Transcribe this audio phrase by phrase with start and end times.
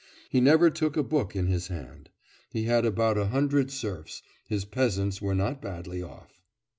[0.31, 2.09] He never took a book in his hand.
[2.49, 6.41] He had about a hundred serfs; his peasants were not badly off.